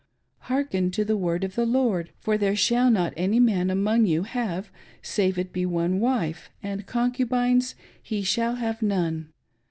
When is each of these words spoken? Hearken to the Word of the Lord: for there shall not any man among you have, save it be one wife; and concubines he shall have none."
Hearken 0.49 0.89
to 0.97 1.05
the 1.05 1.15
Word 1.15 1.43
of 1.43 1.53
the 1.53 1.63
Lord: 1.67 2.09
for 2.19 2.35
there 2.35 2.55
shall 2.55 2.89
not 2.89 3.13
any 3.15 3.39
man 3.39 3.69
among 3.69 4.07
you 4.07 4.23
have, 4.23 4.71
save 5.03 5.37
it 5.37 5.53
be 5.53 5.63
one 5.63 5.99
wife; 5.99 6.49
and 6.63 6.87
concubines 6.87 7.75
he 8.01 8.23
shall 8.23 8.55
have 8.55 8.81
none." 8.81 9.31